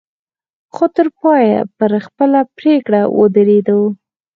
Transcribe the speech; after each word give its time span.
خو 0.73 0.85
تر 0.95 1.07
پايه 1.19 1.59
پر 1.77 1.91
خپله 2.05 2.39
پرېکړه 2.57 3.01
ودرېدو. 3.19 3.81